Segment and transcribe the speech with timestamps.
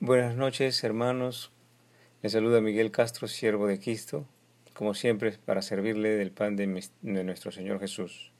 [0.00, 1.50] Buenas noches, hermanos.
[2.22, 4.28] Les saluda Miguel Castro, siervo de Cristo,
[4.72, 6.68] como siempre, para servirle del pan de,
[7.02, 8.30] nuestro Señor Jesús.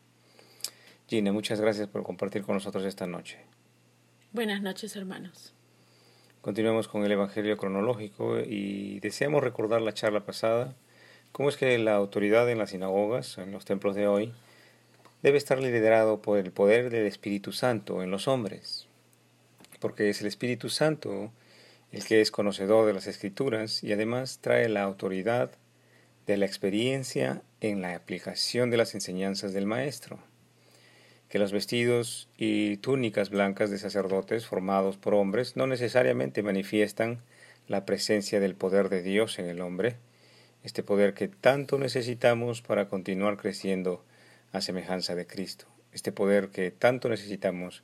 [1.09, 3.41] Gina, muchas gracias por compartir con nosotros esta noche.
[4.33, 5.53] Buenas noches, hermanos.
[6.42, 10.77] Continuamos con el Evangelio cronológico y deseamos recordar la charla pasada,
[11.33, 14.33] cómo es que la autoridad en las sinagogas, en los templos de hoy,
[15.25, 18.87] debe estar liderado por el poder del Espíritu Santo en los hombres,
[19.80, 21.33] porque es el Espíritu Santo
[21.93, 25.51] el que es conocedor de las escrituras y además trae la autoridad
[26.27, 30.19] de la experiencia en la aplicación de las enseñanzas del Maestro.
[31.30, 37.23] Que los vestidos y túnicas blancas de sacerdotes formados por hombres no necesariamente manifiestan
[37.66, 39.96] la presencia del poder de Dios en el hombre,
[40.62, 44.05] este poder que tanto necesitamos para continuar creciendo
[44.52, 47.82] a semejanza de Cristo, este poder que tanto necesitamos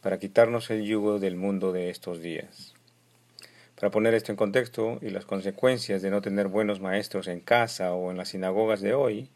[0.00, 2.77] para quitarnos el yugo del mundo de estos días.
[3.78, 7.92] Para poner esto en contexto y las consecuencias de no tener buenos maestros en casa
[7.92, 9.30] o en las sinagogas de hoy,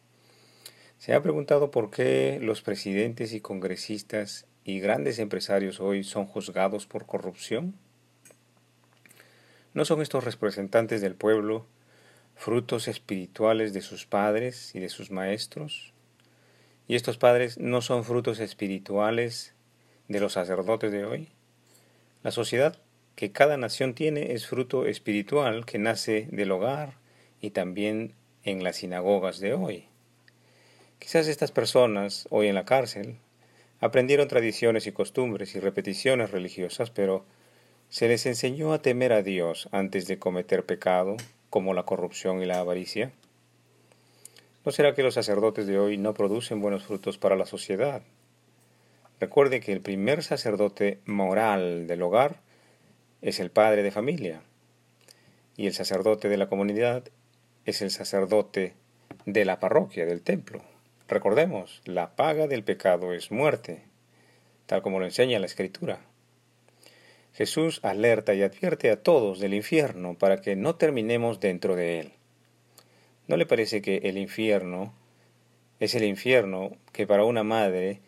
[0.99, 6.87] se ha preguntado por qué los presidentes y congresistas y grandes empresarios hoy son juzgados
[6.87, 7.77] por corrupción.
[9.75, 11.67] ¿No son estos representantes del pueblo
[12.35, 15.93] frutos espirituales de sus padres y de sus maestros?
[16.89, 19.55] ¿Y estos padres no son frutos espirituales
[20.09, 21.29] de los sacerdotes de hoy?
[22.25, 22.77] La sociedad
[23.15, 26.95] que cada nación tiene es fruto espiritual que nace del hogar
[27.41, 29.87] y también en las sinagogas de hoy.
[30.99, 33.17] Quizás estas personas, hoy en la cárcel,
[33.81, 37.25] aprendieron tradiciones y costumbres y repeticiones religiosas, pero
[37.89, 41.17] se les enseñó a temer a Dios antes de cometer pecado,
[41.51, 43.13] como la corrupción y la avaricia.
[44.65, 48.03] ¿No será que los sacerdotes de hoy no producen buenos frutos para la sociedad?
[49.19, 52.41] Recuerde que el primer sacerdote moral del hogar
[53.23, 54.43] es el padre de familia
[55.57, 57.05] y el sacerdote de la comunidad
[57.65, 58.75] es el sacerdote
[59.27, 60.61] de la parroquia, del templo.
[61.09, 63.85] Recordemos, la paga del pecado es muerte,
[64.67, 66.01] tal como lo enseña la Escritura.
[67.35, 72.13] Jesús alerta y advierte a todos del infierno para que no terminemos dentro de él.
[73.29, 74.93] ¿No le parece que el infierno
[75.79, 78.01] es el infierno que para una madre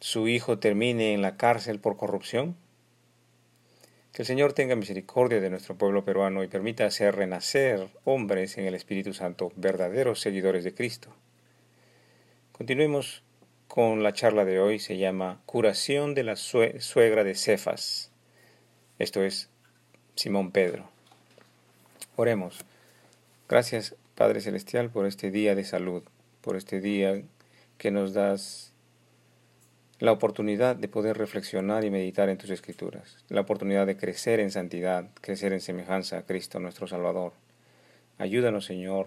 [0.00, 2.56] su hijo termine en la cárcel por corrupción?
[4.12, 8.66] Que el Señor tenga misericordia de nuestro pueblo peruano y permita hacer renacer hombres en
[8.66, 11.14] el Espíritu Santo, verdaderos seguidores de Cristo.
[12.52, 13.22] Continuemos
[13.68, 18.10] con la charla de hoy, se llama Curación de la suegra de Cefas.
[18.98, 19.48] Esto es
[20.14, 20.90] Simón Pedro.
[22.16, 22.58] Oremos.
[23.48, 26.02] Gracias, Padre Celestial, por este día de salud,
[26.42, 27.22] por este día
[27.78, 28.71] que nos das
[30.02, 34.50] la oportunidad de poder reflexionar y meditar en tus escrituras, la oportunidad de crecer en
[34.50, 37.34] santidad, crecer en semejanza a Cristo nuestro Salvador.
[38.18, 39.06] Ayúdanos, Señor,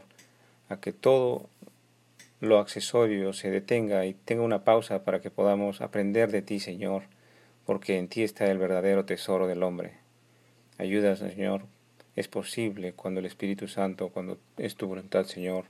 [0.69, 1.49] a que todo
[2.39, 7.03] lo accesorio se detenga y tenga una pausa para que podamos aprender de ti, Señor,
[7.65, 9.95] porque en ti está el verdadero tesoro del hombre.
[10.77, 11.63] Ayúdanos, Señor.
[12.15, 15.65] Es posible cuando el Espíritu Santo, cuando es tu voluntad, Señor,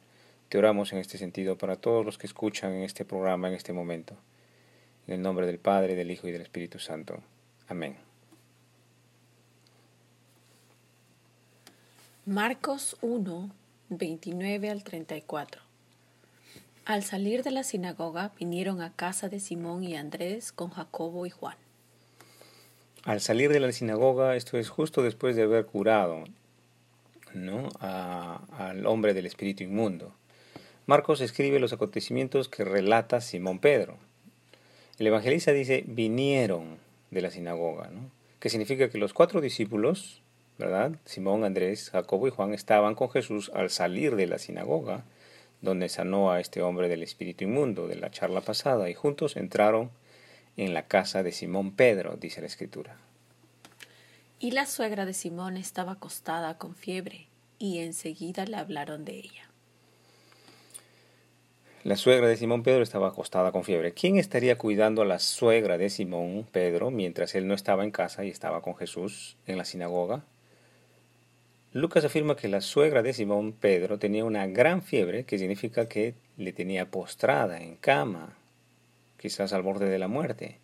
[0.50, 3.74] te oramos en este sentido para todos los que escuchan en este programa en este
[3.74, 4.16] momento.
[5.08, 7.22] En el nombre del Padre, del Hijo y del Espíritu Santo.
[7.68, 7.96] Amén.
[12.26, 13.52] Marcos 1,
[13.90, 15.62] 29 al 34.
[16.86, 21.30] Al salir de la sinagoga vinieron a casa de Simón y Andrés con Jacobo y
[21.30, 21.58] Juan.
[23.04, 26.24] Al salir de la sinagoga, esto es justo después de haber curado
[27.36, 27.70] ¿no?
[27.80, 30.16] al hombre del espíritu inmundo.
[30.88, 34.00] Marcos escribe los acontecimientos que relata Simón Pedro.
[34.98, 36.78] El evangelista dice, vinieron
[37.12, 38.10] de la sinagoga, ¿no?
[38.40, 40.22] que significa que los cuatro discípulos,
[40.60, 40.92] ¿verdad?
[41.04, 45.04] Simón, Andrés, Jacobo y Juan estaban con Jesús al salir de la sinagoga,
[45.62, 49.90] donde sanó a este hombre del espíritu inmundo de la charla pasada, y juntos entraron
[50.58, 52.98] en la casa de Simón Pedro, dice la escritura.
[54.40, 57.28] Y la suegra de Simón estaba acostada con fiebre,
[57.58, 59.45] y enseguida le hablaron de ella.
[61.86, 63.94] La suegra de Simón Pedro estaba acostada con fiebre.
[63.94, 68.26] ¿Quién estaría cuidando a la suegra de Simón Pedro mientras él no estaba en casa
[68.26, 70.26] y estaba con Jesús en la sinagoga?
[71.74, 76.16] Lucas afirma que la suegra de Simón Pedro tenía una gran fiebre, que significa que
[76.38, 78.36] le tenía postrada en cama,
[79.20, 80.58] quizás al borde de la muerte.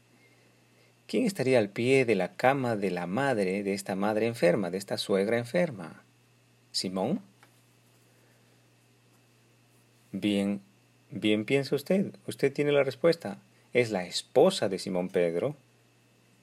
[1.06, 4.80] ¿Quién estaría al pie de la cama de la madre de esta madre enferma, de
[4.80, 6.04] esta suegra enferma?
[6.72, 7.22] ¿Simón?
[10.12, 10.62] Bien,
[11.12, 13.38] Bien piensa usted, usted tiene la respuesta.
[13.74, 15.58] Es la esposa de Simón Pedro,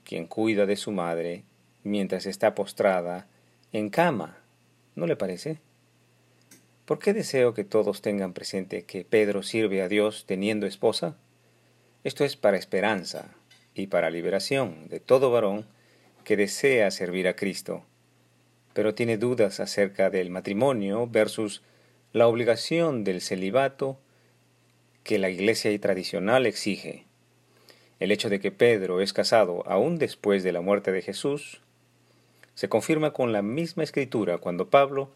[0.04, 1.42] quien cuida de su madre
[1.84, 3.26] mientras está postrada
[3.72, 4.36] en cama.
[4.94, 5.58] ¿No le parece?
[6.84, 11.16] ¿Por qué deseo que todos tengan presente que Pedro sirve a Dios teniendo esposa?
[12.04, 13.34] Esto es para esperanza
[13.74, 15.64] y para liberación de todo varón
[16.24, 17.84] que desea servir a Cristo,
[18.74, 21.62] pero tiene dudas acerca del matrimonio versus
[22.12, 23.98] la obligación del celibato
[25.08, 27.06] que la iglesia tradicional exige.
[27.98, 31.62] El hecho de que Pedro es casado aún después de la muerte de Jesús
[32.54, 35.08] se confirma con la misma escritura cuando Pablo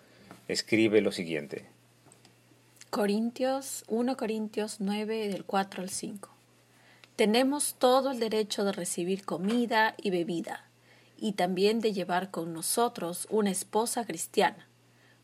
[0.49, 1.67] escribe lo siguiente.
[2.89, 6.31] Corintios 1 Corintios 9 del 4 al 5.
[7.15, 10.71] Tenemos todo el derecho de recibir comida y bebida,
[11.19, 14.67] y también de llevar con nosotros una esposa cristiana,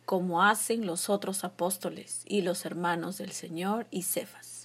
[0.04, 4.57] como hacen los otros apóstoles y los hermanos del Señor y Cefas.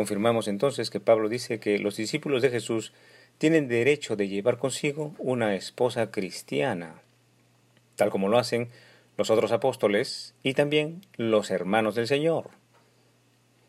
[0.00, 2.94] Confirmamos entonces que Pablo dice que los discípulos de Jesús
[3.36, 7.02] tienen derecho de llevar consigo una esposa cristiana,
[7.96, 8.70] tal como lo hacen
[9.18, 12.48] los otros apóstoles y también los hermanos del Señor.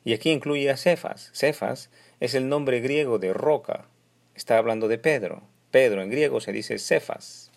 [0.05, 1.31] Y aquí incluye a Cefas.
[1.33, 1.89] Cefas
[2.21, 3.89] es el nombre griego de roca.
[4.33, 5.41] Está hablando de Pedro.
[5.69, 7.51] Pedro en griego se dice Cefas.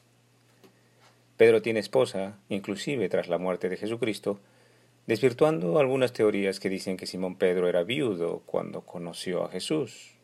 [1.37, 4.41] Pedro tiene esposa, inclusive tras la muerte de Jesucristo,
[5.07, 10.15] desvirtuando algunas teorías que dicen que Simón Pedro era viudo cuando conoció a Jesús.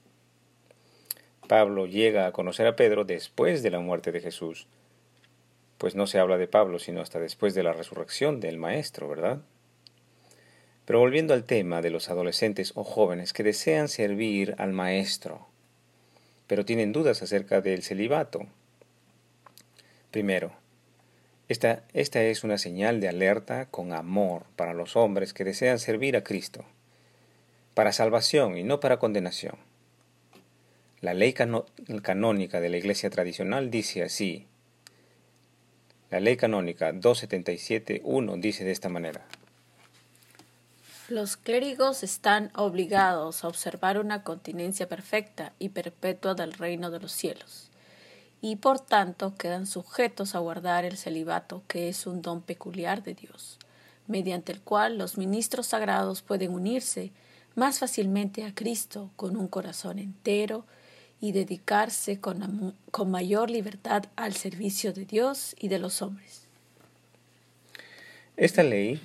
[1.48, 4.68] Pablo llega a conocer a Pedro después de la muerte de Jesús,
[5.78, 9.40] pues no se habla de Pablo sino hasta después de la resurrección del Maestro, ¿verdad?
[10.84, 15.46] Pero volviendo al tema de los adolescentes o jóvenes que desean servir al Maestro,
[16.46, 18.46] pero tienen dudas acerca del celibato.
[20.10, 20.52] Primero,
[21.50, 26.22] esta, es una señal de alerta con amor para los hombres que desean servir a
[26.22, 26.64] Cristo,
[27.74, 29.56] para salvación y no para condenación.
[31.00, 34.46] La ley canónica de la Iglesia tradicional dice así.
[36.10, 39.26] La ley canónica 277.1 dice de esta manera.
[41.08, 47.10] Los clérigos están obligados a observar una continencia perfecta y perpetua del reino de los
[47.10, 47.69] cielos,
[48.40, 53.14] y por tanto quedan sujetos a guardar el celibato, que es un don peculiar de
[53.14, 53.58] Dios,
[54.06, 57.12] mediante el cual los ministros sagrados pueden unirse
[57.54, 60.64] más fácilmente a Cristo con un corazón entero,
[61.20, 66.46] y dedicarse con, con mayor libertad al servicio de Dios y de los hombres.
[68.36, 69.00] Esta ley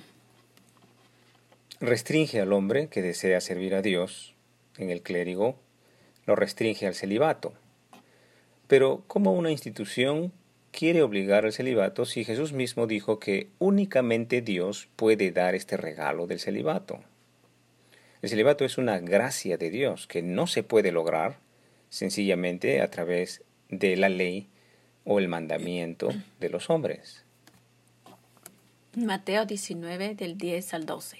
[1.80, 4.34] restringe al hombre que desea servir a Dios
[4.78, 5.58] en el clérigo,
[6.24, 7.52] lo restringe al celibato.
[8.68, 10.32] Pero ¿cómo una institución
[10.72, 16.26] quiere obligar al celibato si Jesús mismo dijo que únicamente Dios puede dar este regalo
[16.26, 17.00] del celibato?
[18.22, 21.38] El celibato es una gracia de Dios que no se puede lograr
[21.90, 24.48] sencillamente a través de la ley
[25.04, 26.08] o el mandamiento
[26.40, 27.24] de los hombres.
[28.96, 31.18] Mateo 19 del 10 al 12.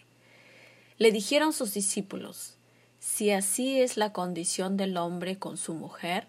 [0.98, 2.56] Le dijeron sus discípulos,
[2.98, 6.26] si así es la condición del hombre con su mujer,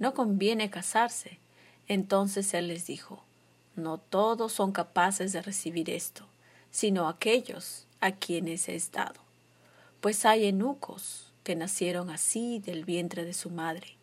[0.00, 1.38] no conviene casarse.
[1.86, 3.22] Entonces él les dijo,
[3.76, 6.26] no todos son capaces de recibir esto,
[6.72, 9.20] sino aquellos a quienes es dado.
[10.00, 13.96] Pues hay eunucos que nacieron así del vientre de su madre,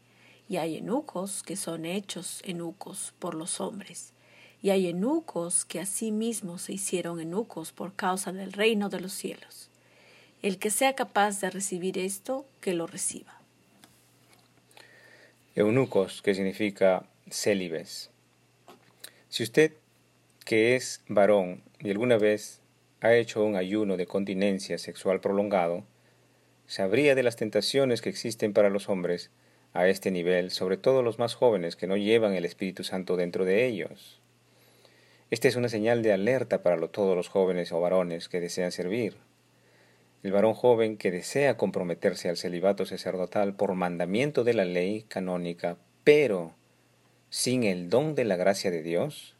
[0.48, 4.14] y hay eunucos que son hechos eunucos por los hombres,
[4.62, 9.70] y hay eunucos que mismos se hicieron eunucos por causa del reino de los cielos.
[10.42, 13.37] El que sea capaz de recibir esto, que lo reciba.
[15.58, 18.12] Eunucos, que significa célibes.
[19.28, 19.74] Si usted,
[20.46, 22.62] que es varón y alguna vez
[23.02, 25.84] ha hecho un ayuno de continencia sexual prolongado,
[26.68, 29.32] sabría de las tentaciones que existen para los hombres
[29.74, 33.44] a este nivel, sobre todo los más jóvenes que no llevan el Espíritu Santo dentro
[33.44, 34.22] de ellos.
[35.32, 39.18] Esta es una señal de alerta para todos los jóvenes o varones que desean servir.
[40.28, 45.78] El varón joven que desea comprometerse al celibato sacerdotal por mandamiento de la ley canónica,
[46.04, 46.54] pero
[47.30, 49.38] sin el don de la gracia de Dios,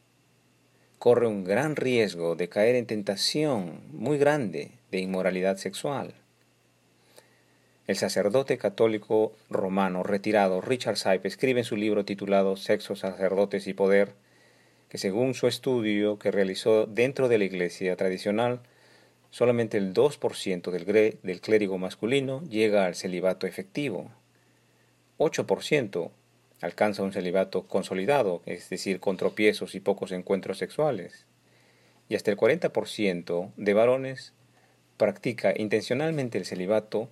[0.98, 6.14] corre un gran riesgo de caer en tentación muy grande de inmoralidad sexual.
[7.86, 13.74] El sacerdote católico romano retirado Richard Sype escribe en su libro titulado Sexo, Sacerdotes y
[13.74, 14.14] Poder
[14.88, 18.62] que según su estudio que realizó dentro de la iglesia tradicional,
[19.30, 24.12] solamente el 2% del, del clérigo masculino llega al celibato efectivo.
[25.18, 26.12] 8%
[26.62, 31.26] alcanza un celibato consolidado, es decir, con tropiezos y pocos encuentros sexuales.
[32.10, 34.34] Y hasta el 40% de varones
[34.98, 37.10] practica intencionalmente el celibato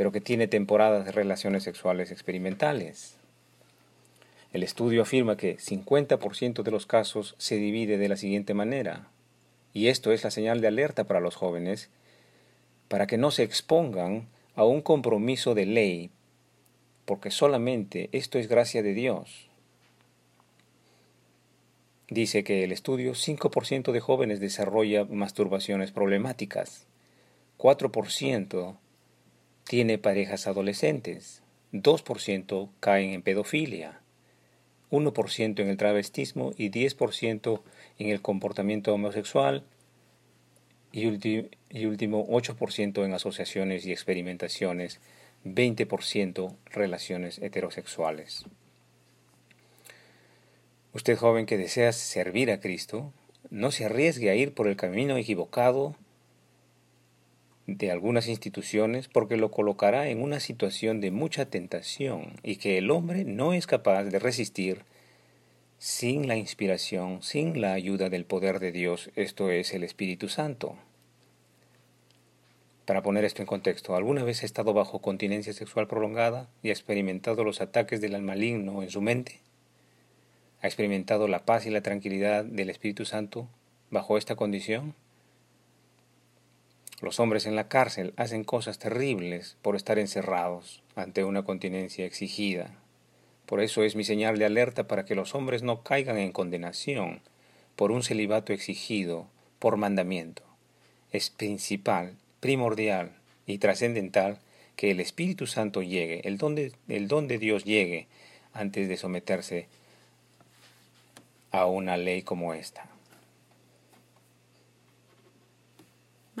[0.00, 3.16] pero que tiene temporadas de relaciones sexuales experimentales.
[4.50, 9.08] El estudio afirma que 50% de los casos se divide de la siguiente manera,
[9.72, 11.90] y esto es la señal de alerta para los jóvenes,
[12.88, 16.10] para que no se expongan a un compromiso de ley,
[17.04, 19.48] porque solamente esto es gracia de Dios.
[22.08, 26.88] Dice que el estudio 5% de jóvenes desarrolla masturbaciones problemáticas,
[27.58, 28.76] 4%
[29.62, 33.99] tiene parejas adolescentes, 2% caen en pedofilia,
[34.90, 37.60] 1% en el travestismo y 10%
[37.98, 39.64] en el comportamiento homosexual
[40.92, 45.00] y, último 8% en asociaciones y experimentaciones,
[45.44, 48.44] 20% relaciones heterosexuales.
[50.92, 53.12] Usted joven que desea servir a Cristo,
[53.50, 55.94] no se arriesgue a ir por el camino equivocado
[57.78, 62.90] de algunas instituciones porque lo colocará en una situación de mucha tentación y que el
[62.90, 64.82] hombre no es capaz de resistir
[65.78, 70.76] sin la inspiración, sin la ayuda del poder de Dios, esto es el Espíritu Santo.
[72.84, 76.72] Para poner esto en contexto, ¿alguna vez ha estado bajo continencia sexual prolongada y ha
[76.72, 79.40] experimentado los ataques del maligno en su mente?
[80.60, 83.48] ¿Ha experimentado la paz y la tranquilidad del Espíritu Santo
[83.90, 84.94] bajo esta condición?
[87.00, 92.74] Los hombres en la cárcel hacen cosas terribles por estar encerrados ante una continencia exigida.
[93.46, 97.22] Por eso es mi señal de alerta para que los hombres no caigan en condenación
[97.74, 99.26] por un celibato exigido
[99.58, 100.42] por mandamiento.
[101.10, 103.12] Es principal, primordial
[103.46, 104.38] y trascendental
[104.76, 107.08] que el Espíritu Santo llegue, el don, de, el
[107.40, 108.08] Dios llegue
[108.52, 109.68] antes de someterse
[111.50, 112.89] a una ley como esta.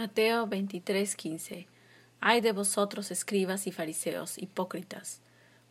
[0.00, 1.66] Mateo 23:15
[2.20, 5.20] Ay de vosotros, escribas y fariseos, hipócritas,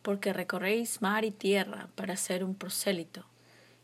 [0.02, 3.24] porque recorréis mar y tierra para ser un prosélito,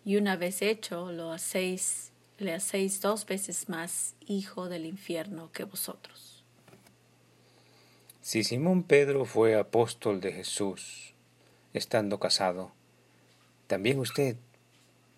[0.05, 5.65] y una vez hecho lo hacéis, le hacéis dos veces más hijo del infierno que
[5.65, 6.45] vosotros.
[8.23, 11.12] Si Simón Pedro fue apóstol de Jesús,
[11.75, 12.71] estando casado,
[13.67, 14.37] también usted,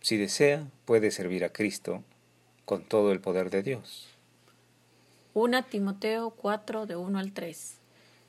[0.00, 2.02] si desea, puede servir a Cristo
[2.64, 4.17] con todo el poder de Dios.
[5.40, 7.76] 1 Timoteo 4 de 1 al 3.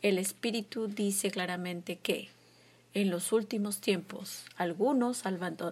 [0.04, 2.30] El Espíritu dice claramente que
[2.94, 5.24] en los últimos tiempos algunos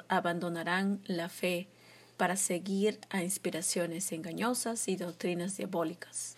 [0.08, 1.67] abandonarán la fe
[2.17, 6.38] para seguir a inspiraciones engañosas y doctrinas diabólicas.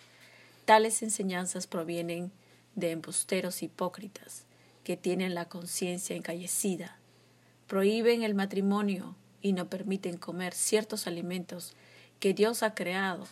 [0.66, 2.30] Tales enseñanzas provienen
[2.74, 4.44] de embusteros hipócritas
[4.84, 6.98] que tienen la conciencia encallecida,
[7.68, 11.72] prohíben el matrimonio y no permiten comer ciertos alimentos
[12.18, 13.26] que Dios ha creado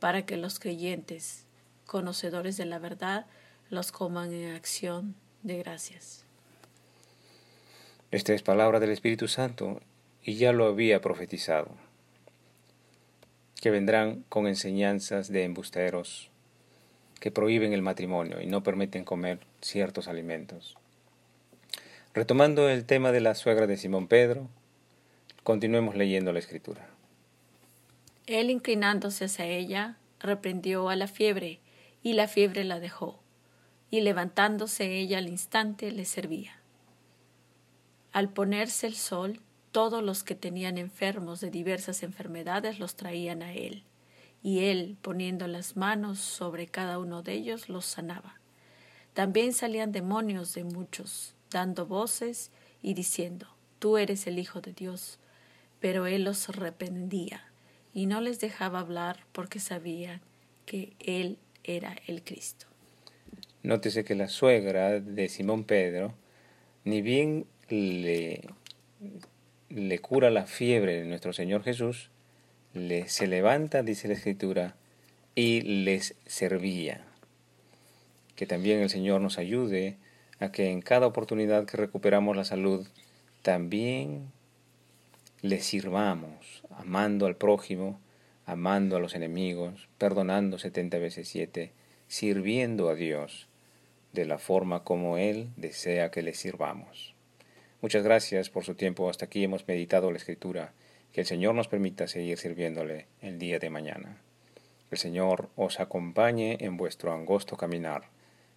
[0.00, 1.44] para que los creyentes,
[1.86, 3.26] conocedores de la verdad,
[3.70, 6.24] los coman en acción de gracias.
[8.10, 9.80] Esta es palabra del Espíritu Santo
[10.22, 11.70] y ya lo había profetizado,
[13.60, 16.30] que vendrán con enseñanzas de embusteros
[17.20, 20.76] que prohíben el matrimonio y no permiten comer ciertos alimentos.
[22.14, 24.48] Retomando el tema de la suegra de Simón Pedro,
[25.42, 26.88] continuemos leyendo la escritura.
[28.28, 31.60] Él inclinándose hacia ella, reprendió a la fiebre,
[32.02, 33.22] y la fiebre la dejó,
[33.90, 36.60] y levantándose ella al instante le servía.
[38.12, 39.40] Al ponerse el sol,
[39.72, 43.84] todos los que tenían enfermos de diversas enfermedades los traían a él,
[44.42, 48.38] y él, poniendo las manos sobre cada uno de ellos, los sanaba.
[49.14, 52.50] También salían demonios de muchos, dando voces
[52.82, 55.18] y diciendo, Tú eres el Hijo de Dios.
[55.80, 57.48] Pero él los reprendía
[57.94, 60.20] y no les dejaba hablar porque sabían
[60.66, 62.66] que él era el Cristo.
[63.62, 66.14] Nótese que la suegra de Simón Pedro
[66.84, 68.48] ni bien le,
[69.68, 72.10] le cura la fiebre de nuestro Señor Jesús,
[72.72, 74.74] le, se levanta, dice la Escritura,
[75.34, 77.04] y les servía.
[78.36, 79.96] Que también el Señor nos ayude
[80.38, 82.86] a que en cada oportunidad que recuperamos la salud,
[83.42, 84.32] también
[85.42, 88.00] le sirvamos, amando al prójimo,
[88.44, 91.72] amando a los enemigos, perdonando setenta veces siete,
[92.08, 93.48] sirviendo a Dios
[94.12, 97.14] de la forma como Él desea que le sirvamos.
[97.80, 99.08] Muchas gracias por su tiempo.
[99.08, 100.72] Hasta aquí hemos meditado la Escritura.
[101.12, 104.20] Que el Señor nos permita seguir sirviéndole el día de mañana.
[104.90, 108.04] El Señor os acompañe en vuestro angosto caminar,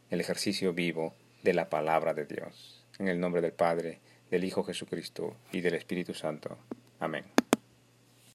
[0.09, 2.83] el ejercicio vivo de la palabra de Dios.
[3.00, 4.00] En el nombre del Padre,
[4.31, 6.57] del Hijo Jesucristo y del Espíritu Santo.
[7.00, 7.25] Amén.